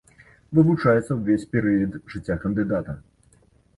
Вывучаецца 0.59 1.11
ўвесь 1.19 1.47
перыяд 1.53 1.91
жыцця 2.15 2.39
кандыдата. 2.47 3.01